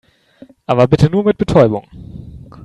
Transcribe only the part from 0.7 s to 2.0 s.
bitte nur mit Betäubung.